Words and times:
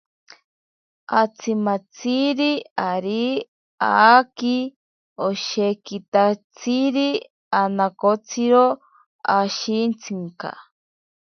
Atsimashiri 1.21 2.51
ari 2.91 3.21
aaki 3.89 4.55
oshekitatsiri 5.27 7.07
anakotsiro 7.61 8.65
ashintsinka. 9.37 10.49